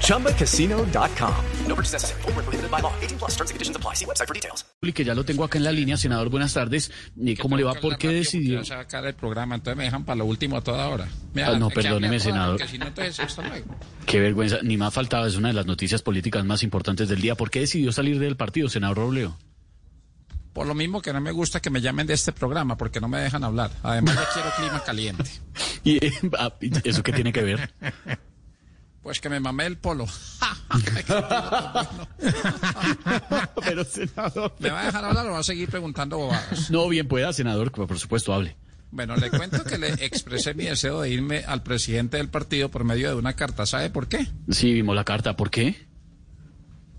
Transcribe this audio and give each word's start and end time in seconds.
ChumbaCasino.com. 0.00 1.34
No 1.68 1.74
purchase 1.74 1.92
necessary. 1.94 2.22
Void 2.22 2.36
where 2.36 2.44
prohibited 2.44 2.70
by 2.70 2.80
law. 2.80 2.92
18 3.02 3.18
plus 3.18 3.32
terms 3.36 3.50
and 3.50 3.56
conditions 3.56 3.76
apply. 3.76 3.94
See 3.94 4.06
website 4.06 4.26
for 4.26 4.34
details. 4.34 4.64
que 4.94 5.04
ya 5.04 5.14
lo 5.14 5.24
tengo 5.24 5.44
acá 5.44 5.58
en 5.58 5.64
la 5.64 5.72
línea. 5.72 5.96
Senador, 5.96 6.28
buenas 6.28 6.52
tardes. 6.52 6.90
Eh, 7.24 7.36
¿Cómo 7.36 7.56
le 7.56 7.64
va? 7.64 7.74
¿Por 7.74 7.96
qué 7.98 8.08
decidió? 8.08 8.60
Quiero 8.60 8.64
sacar 8.64 9.04
el 9.06 9.14
programa, 9.14 9.54
entonces 9.54 9.76
me 9.76 9.84
dejan 9.84 10.04
para 10.04 10.16
lo 10.16 10.26
último 10.26 10.56
a 10.56 10.60
toda 10.60 10.88
hora. 10.88 11.08
Me 11.32 11.42
Ah, 11.42 11.58
no, 11.58 11.70
perdóneme, 11.70 12.20
senador. 12.20 12.60
si 12.66 12.78
no, 12.78 12.86
entonces, 12.86 13.18
hasta 13.20 13.42
luego. 13.48 13.76
Qué 14.06 14.20
vergüenza. 14.20 14.58
Ni 14.62 14.76
más 14.76 14.92
faltaba. 14.92 15.26
Es 15.26 15.36
una 15.36 15.48
de 15.48 15.54
las 15.54 15.66
noticias 15.66 16.02
políticas 16.02 16.44
más 16.44 16.62
importantes 16.62 17.08
del 17.08 17.20
día. 17.20 17.34
¿Por 17.34 17.50
qué 17.50 17.60
decidió 17.60 17.92
salir 17.92 18.18
del 18.18 18.36
partido, 18.36 18.68
senador 18.68 18.98
Robledo? 18.98 19.36
Por 20.52 20.66
lo 20.66 20.74
mismo 20.74 21.02
que 21.02 21.12
no 21.12 21.20
me 21.20 21.32
gusta 21.32 21.60
que 21.60 21.70
me 21.70 21.80
llamen 21.80 22.06
de 22.06 22.14
este 22.14 22.30
programa, 22.32 22.76
porque 22.76 23.00
no 23.00 23.08
me 23.08 23.18
dejan 23.18 23.42
hablar. 23.42 23.70
Además, 23.82 24.14
yo 24.14 24.22
quiero 24.34 24.50
clima 24.56 24.84
caliente. 24.84 25.30
¿Y 25.84 25.98
ah, 26.38 26.52
eso 26.84 27.02
qué 27.02 27.12
tiene 27.12 27.32
que 27.32 27.42
ver? 27.42 27.74
Pues 29.04 29.20
que 29.20 29.28
me 29.28 29.38
mamé 29.38 29.66
el 29.66 29.76
polo. 29.76 30.06
Pero, 33.62 33.84
senador. 33.84 34.54
¿Me 34.58 34.70
va 34.70 34.80
a 34.80 34.86
dejar 34.86 35.04
hablar 35.04 35.26
o 35.26 35.32
va 35.32 35.40
a 35.40 35.42
seguir 35.42 35.68
preguntando 35.68 36.16
bobadas? 36.16 36.70
No, 36.70 36.88
bien 36.88 37.06
pueda, 37.06 37.30
senador. 37.34 37.70
Por 37.70 37.98
supuesto, 37.98 38.32
hable. 38.32 38.56
Bueno, 38.90 39.14
le 39.16 39.28
cuento 39.28 39.62
que 39.62 39.76
le 39.76 39.88
expresé 40.06 40.54
mi 40.54 40.64
deseo 40.64 41.02
de 41.02 41.10
irme 41.10 41.44
al 41.46 41.62
presidente 41.62 42.16
del 42.16 42.30
partido 42.30 42.70
por 42.70 42.84
medio 42.84 43.10
de 43.10 43.16
una 43.16 43.34
carta. 43.34 43.66
¿Sabe 43.66 43.90
por 43.90 44.08
qué? 44.08 44.26
Sí, 44.48 44.72
vimos 44.72 44.96
la 44.96 45.04
carta. 45.04 45.36
¿Por 45.36 45.50
qué? 45.50 45.86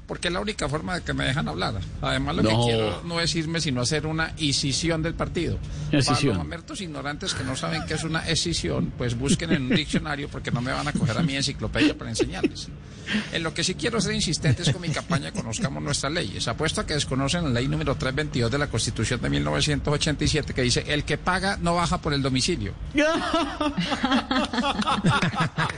Porque 0.08 0.28
es 0.28 0.34
la 0.34 0.40
única 0.40 0.70
forma 0.70 0.96
de 0.96 1.02
que 1.02 1.14
me 1.14 1.26
dejan 1.26 1.48
hablar. 1.48 1.80
Además, 2.02 2.36
lo 2.36 2.44
No. 2.44 2.50
que 2.50 2.56
quiero 2.66 3.02
no 3.06 3.20
es 3.20 3.36
irme, 3.36 3.60
sino 3.60 3.82
hacer 3.82 4.06
una 4.06 4.34
escisión 4.38 5.02
del 5.02 5.16
partido. 5.16 5.58
Para 5.88 5.98
Escisión. 6.00 6.38
los 6.38 6.46
mamertos 6.46 6.80
ignorantes 6.82 7.34
que 7.34 7.44
no 7.44 7.56
saben 7.56 7.84
qué 7.88 7.96
es 7.96 8.04
una 8.04 8.20
escisión, 8.28 8.94
pues 8.98 9.18
busquen 9.18 9.52
en 9.54 9.64
un 9.64 9.70
diccionario 9.76 10.30
porque 10.30 10.52
no 10.52 10.62
me 10.62 10.72
van 10.72 10.88
a 10.88 10.94
coger 10.94 11.18
a 11.18 11.24
mi 11.24 11.36
enciclopedia 11.36 11.98
para 11.98 12.12
enseñarles. 12.12 12.68
En 13.34 13.44
lo 13.44 13.54
que 13.54 13.64
sí 13.64 13.76
quiero 13.76 14.02
ser 14.02 14.14
insistente 14.14 14.64
es 14.64 14.72
con 14.72 14.82
mi 14.82 14.90
campaña 14.90 15.32
Conozcamos 15.32 15.82
nuestras 15.84 16.12
leyes. 16.12 16.48
Apuesto 16.48 16.82
a 16.82 16.86
que 16.88 16.94
desconocen 16.96 17.44
la 17.44 17.50
ley 17.52 17.68
número 17.68 17.96
322 17.96 18.52
de 18.52 18.58
la 18.58 18.68
Constitución 18.68 19.22
de 19.22 19.30
1987 19.30 20.54
que 20.54 20.62
dice 20.64 20.84
el 20.88 21.04
que 21.04 21.18
paga 21.18 21.58
no 21.62 21.76
baja 21.76 22.00
por 22.00 22.14
el 22.14 22.22
domicilio. 22.24 22.74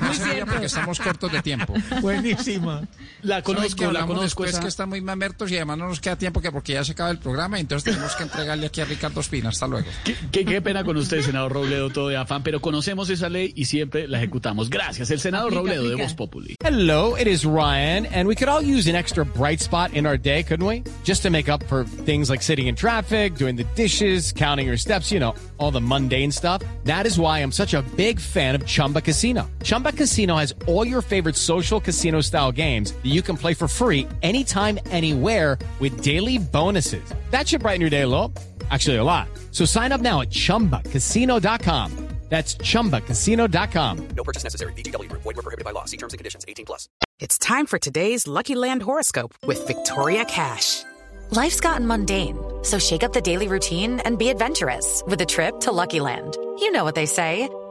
No 0.02 0.14
se 0.14 0.34
ría 0.34 0.46
porque 0.46 0.66
estamos 0.68 1.00
cortos 1.00 1.32
de 1.32 1.42
tiempo. 1.42 1.74
Buenísima. 2.02 2.82
La 3.24 3.42
¿Saben 3.42 3.44
que 3.44 3.54
conozco, 3.56 3.82
la 3.84 3.88
hablamos 4.02 4.17
conozco. 4.18 4.44
después 4.44 4.50
esa- 4.52 4.62
que 4.62 4.68
está 4.68 4.86
muy 4.86 5.02
mamertos 5.02 5.52
y 5.52 5.56
además 5.56 5.78
no 5.78 5.88
nos 5.88 6.00
queda 6.00 6.16
tiempo 6.18 6.42
que 6.42 6.52
porque 6.52 6.74
ya 6.74 6.84
se 6.84 6.92
acaba 6.94 7.10
el 7.12 7.18
programa, 7.20 7.60
entonces 7.60 7.94
tenemos 7.94 8.16
que 8.16 8.24
entregarle 8.24 8.68
aquí 8.68 8.82
a 8.82 8.86
Ricardo 8.86 9.20
Espina. 9.22 9.50
Hasta 9.50 9.68
luego. 9.68 9.88
Qué, 10.04 10.16
qué- 10.32 10.46
qué 10.46 10.62
pena 10.62 10.84
con 10.84 10.98
usted, 10.98 11.22
senador 11.22 11.54
Robledo, 11.54 11.90
todo 11.90 12.10
de 12.10 12.18
afán, 12.18 12.44
pero 12.44 12.62
conocemos 12.62 13.10
esa 13.10 13.30
ley 13.30 13.54
y 13.56 13.66
siempre 13.66 14.08
la 14.08 14.18
ejecutamos. 14.18 14.70
Gracias, 14.70 15.10
el 15.12 15.20
senador 15.20 15.54
Robledo 15.54 15.88
de 15.90 15.96
Voz 15.96 16.14
Populi. 16.14 16.56
Hello, 16.64 17.16
it 17.18 17.28
is 17.28 17.46
Ryan, 17.46 18.06
and 18.08 18.28
we 18.28 18.36
could 18.36 18.50
all 18.50 18.62
use 18.64 18.90
an 18.90 18.96
extra 18.96 19.24
bright 19.24 19.60
spot 19.62 19.92
in 19.94 20.06
our 20.06 20.18
day, 20.18 20.44
couldn't 20.44 20.66
we? 20.68 20.84
Just 21.06 21.24
to 21.24 21.30
make 21.30 21.50
up 21.50 21.64
for 21.68 21.86
things 22.06 22.30
like 22.30 22.42
sitting 22.42 22.68
in 22.68 22.76
traffic, 22.76 23.36
doing 23.38 23.56
the 23.56 23.66
dishes, 23.76 24.34
counting 24.34 24.68
your 24.68 24.78
steps, 24.78 25.12
you 25.12 25.20
know, 25.20 25.34
all 25.60 25.72
the 25.72 25.82
mundane 25.82 26.32
stuff. 26.32 26.62
That 26.86 27.06
is 27.06 27.20
why 27.20 27.40
I'm 27.40 27.52
such 27.52 27.74
a 27.74 27.84
big 27.96 28.20
fan 28.20 28.56
of 28.56 28.66
Chumba 28.66 29.02
Casino. 29.02 29.50
Chumba 29.64 29.92
Casino 29.92 30.36
has 30.38 30.54
all 30.68 30.86
your 30.88 31.02
favorite 31.02 31.36
social 31.36 31.80
casino 31.80 32.22
style 32.22 32.52
games 32.52 32.92
that 32.92 33.06
you 33.06 33.22
can 33.22 33.38
play 33.38 33.54
for 33.54 33.68
free 33.68 34.07
anytime, 34.22 34.80
anywhere 34.90 35.60
with 35.80 36.02
daily 36.02 36.38
bonuses. 36.40 37.14
That 37.30 37.48
should 37.48 37.62
brighten 37.62 37.82
your 37.82 37.90
day 37.90 38.02
a 38.02 38.08
little. 38.08 38.34
Actually, 38.72 38.98
a 38.98 39.04
lot. 39.04 39.30
So 39.52 39.64
sign 39.64 39.92
up 39.92 40.02
now 40.02 40.22
at 40.22 40.30
chumbacasino.com. 40.30 42.08
That's 42.30 42.56
chumbacasino.com. 42.56 44.08
No 44.10 44.24
purchase 44.24 44.44
necessary. 44.44 44.74
VGW 44.74 45.08
Group. 45.10 45.22
Void 45.22 45.38
were 45.38 45.44
prohibited 45.44 45.64
by 45.64 45.72
law. 45.72 45.86
See 45.86 45.98
terms 45.98 46.14
and 46.14 46.18
conditions. 46.18 46.44
18 46.48 46.66
plus. 46.66 46.90
It's 47.20 47.38
time 47.38 47.66
for 47.66 47.80
today's 47.80 48.28
Lucky 48.28 48.54
Land 48.54 48.84
horoscope 48.84 49.34
with 49.46 49.66
Victoria 49.66 50.26
Cash. 50.26 50.84
Life's 51.32 51.60
gotten 51.60 51.88
mundane, 51.88 52.38
so 52.64 52.80
shake 52.80 53.04
up 53.04 53.14
the 53.14 53.22
daily 53.22 53.48
routine 53.48 54.00
and 54.02 54.18
be 54.18 54.30
adventurous 54.30 55.04
with 55.08 55.22
a 55.22 55.26
trip 55.26 55.60
to 55.62 55.72
Lucky 55.72 56.00
Land. 56.00 56.36
You 56.60 56.72
know 56.72 56.84
what 56.84 56.96
they 56.96 57.06
say. 57.06 57.50